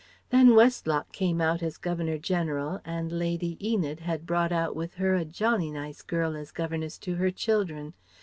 Then 0.31 0.55
Westlock 0.55 1.11
came 1.11 1.41
out 1.41 1.61
as 1.61 1.77
Governor 1.77 2.17
General, 2.17 2.81
and 2.83 3.11
Lady 3.11 3.55
Enid 3.63 3.99
had 3.99 4.25
brought 4.25 4.51
out 4.51 4.75
with 4.75 4.95
her 4.95 5.13
a 5.13 5.25
jolly 5.25 5.69
nice 5.69 6.01
girl 6.01 6.35
as 6.35 6.51
governess 6.51 6.97
to 6.97 7.17
her 7.17 7.29
children. 7.29 7.93